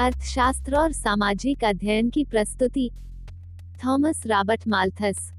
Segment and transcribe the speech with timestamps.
[0.00, 2.90] अर्थशास्त्र और सामाजिक अध्ययन की प्रस्तुति।
[3.84, 5.32] Thomas Robert Malthus.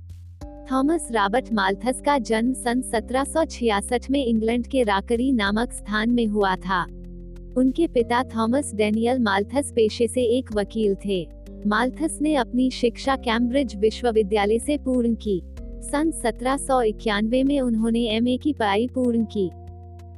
[0.71, 6.55] Thomas Robert Malthus का जन्म सन 1766 में इंग्लैंड के राकरी नामक स्थान में हुआ
[6.55, 6.84] था।
[7.57, 11.28] उनके पिता थॉमस डेनियल माल्थस पेशे से एक वकील थे।
[11.68, 15.42] माल्थस ने अपनी शिक्षा कैम्ब्रिज विश्वविद्यालय से पूर्ण की।
[15.92, 19.50] सन सत्रह सौ इक्यानवे में उन्होंने एमए की पढ़ाई पूर्ण की।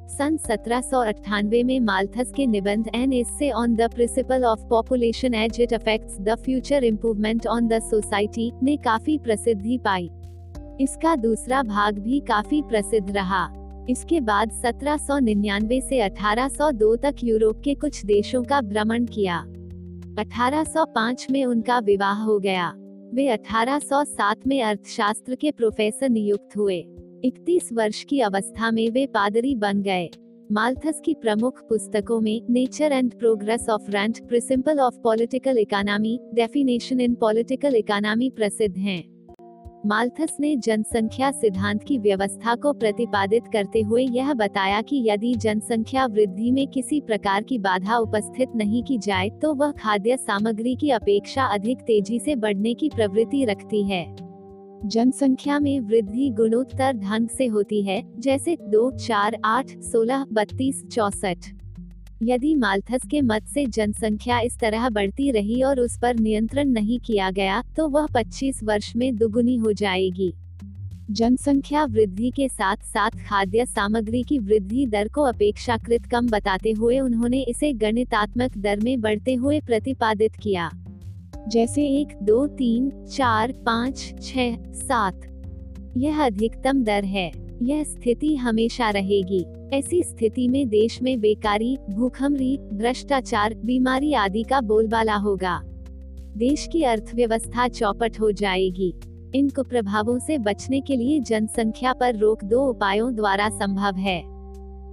[0.09, 0.81] सन सत्रह
[1.43, 6.35] में माल्थस के निबंध an essay on the principle of population as it affects the
[6.35, 10.09] future improvement on the society ने काफ़ी प्रसिद्धि पाई।
[10.81, 13.47] इसका दूसरा भाग भी काफ़ी प्रसिद्ध रहा।
[13.89, 19.39] इसके बाद 1799 से 1802 तक यूरोप के कुछ देशों का भ्रमण किया।
[20.19, 22.73] 1805 में उनका विवाह हो गया।
[23.13, 26.85] वे 1807 में अर्थशास्त्र के प्रोफेसर नियुक्त हुए।
[27.25, 30.09] 31 वर्ष की अवस्था में वे पादरी बन गए।
[30.51, 36.99] माल्थस की प्रमुख पुस्तकों में nature and progress of rent principle of political economy definition
[36.99, 39.03] in political economy प्रसिद्ध हैं।
[39.85, 46.05] माल्थस ने जनसंख्या सिद्धांत की व्यवस्था को प्रतिपादित करते हुए यह बताया कि यदि जनसंख्या
[46.05, 50.89] वृद्धि में किसी प्रकार की बाधा उपस्थित नहीं की जाए तो वह खाद्य सामग्री की
[50.89, 54.28] अपेक्षा अधिक तेज़ी से बढ़ने की प्रवृत्ति रखती है।
[54.85, 61.47] जनसंख्या में वृद्धि गुणोत्तर ढंग से होती है, जैसे दो, चार, आठ, सोलह, बत्तीस, चौसठ।
[62.23, 66.99] यदि माल्थस के मत से जनसंख्या इस तरह बढ़ती रही और उस पर नियंत्रण नहीं
[66.99, 70.33] किया गया तो वह 25 वर्ष में दुगुनी हो जाएगी।
[71.11, 76.99] जनसंख्या वृद्धि के साथ साथ खाद्य सामग्री की वृद्धि दर को अपेक्षाकृत कम बताते हुए
[76.99, 80.69] उन्होंने इसे गणितात्मक दर में बढ़ते हुए प्रतिपादित किया।
[81.49, 84.33] जैसे एक, दो, तीन, चार, पाँच छ
[84.73, 85.21] सात।
[85.97, 92.57] यह अधिकतम दर है। यह स्थिति हमेशा रहेगी। ऐसी स्थिति में देश में बेकारी, भूखमरी,
[92.57, 95.61] भ्रष्टाचार, बीमारी आदि का बोलबाला होगा।
[96.37, 98.93] देश की अर्थव्यवस्था चौपट हो जाएगी।
[99.35, 104.19] इन कुप्रभावों से बचने के लिए जनसंख्या पर रोक दो उपायों द्वारा संभव है।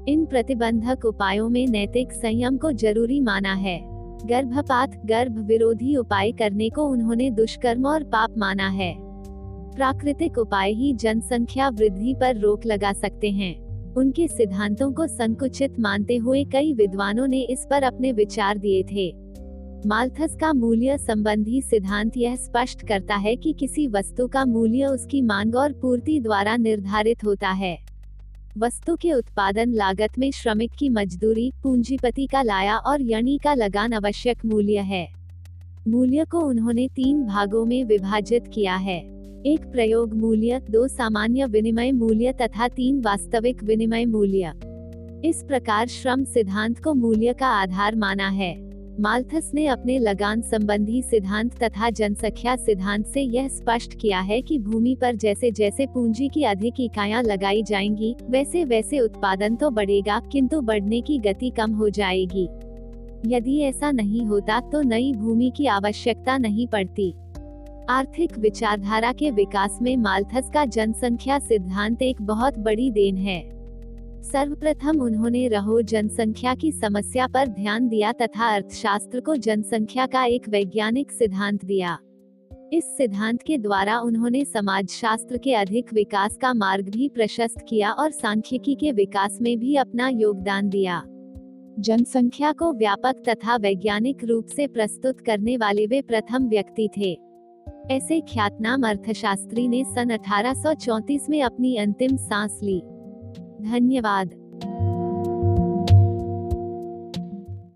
[0.08, 6.68] इन प्रतिबंधक उपायों में नैतिक संयम को ज़रूरी माना है। गर्भपात गर्भ विरोधी उपाय करने
[6.70, 8.94] को उन्होंने दुष्कर्म और पाप माना है।
[9.74, 13.54] प्राकृतिक उपाय ही जनसंख्या वृद्धि पर रोक लगा सकते हैं।
[13.94, 19.26] उनके सिद्धांतों को संकुचित मानते हुए कई विद्वानों ने इस पर अपने विचार दिए थे।
[19.86, 25.22] माल्थस का मूल्य संबंधी सिद्धांत यह स्पष्ट करता है कि किसी वस्तु का मूल्य उसकी
[25.22, 27.85] मांग और पूर्ति द्वारा निर्धारित होता है।
[28.58, 33.92] वस्तु के उत्पादन, लागत में श्रमिक की मजदूरी, पूंजीपति का लाया और यणी का लगान
[33.92, 35.08] आवश्यक मूल्य है।
[35.88, 38.98] मूल्य को उन्होंने तीन भागों में विभाजित किया है।
[39.46, 44.52] एक प्रयोग मूल्य, दो सामान्य विनिमय मूल्य तथा तीन वास्तविक विनिमय मूल्य।
[45.24, 48.65] इस प्रकार श्रम सिद्धांत को मूल्य का आधार माना है।
[49.00, 54.58] माल्थस ने अपने लगान संबंधी सिद्धांत तथा जनसंख्या सिद्धांत से यह स्पष्ट किया है कि
[54.58, 60.20] भूमि पर जैसे जैसे पूंजी की अधिक इकाइयाँ लगाई जाएँगी, वैसे वैसे उत्पादन तो बढ़ेगा,
[60.32, 62.48] किंतु बढ़ने की गति कम हो जाएगी।
[63.26, 67.14] यदि ऐसा नहीं होता तो नई भूमि की आवश्यकता नहीं पड़ती।
[67.90, 73.55] आर्थिक विचारधारा के विकास में माल्थस का जनसंख्या सिद्धांत एक बहुत बड़ी देन है।
[74.32, 80.48] सर्वप्रथम उन्होंने रहो जनसंख्या की समस्या पर ध्यान दिया तथा अर्थशास्त्र को जनसंख्या का एक
[80.48, 81.98] वैज्ञानिक सिद्धांत दिया।
[82.72, 88.10] इस सिद्धांत के द्वारा उन्होंने समाजशास्त्र के अधिक विकास का मार्ग भी प्रशस्त किया और
[88.10, 91.02] सांख्यिकी के विकास में भी अपना योगदान दिया।
[91.78, 97.18] जनसंख्या को व्यापक तथा वैज्ञानिक रूप से प्रस्तुत करने वाले वे प्रथम व्यक्ति थे।
[97.90, 102.82] ऐसे ख्यातनाम अर्थशास्त्री ने सन 1834 में अपनी अंतिम सांस ली।
[103.62, 104.34] धन्यवाद।